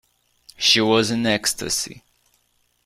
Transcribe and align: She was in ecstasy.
She 0.57 0.81
was 0.81 1.11
in 1.11 1.27
ecstasy. 1.27 2.03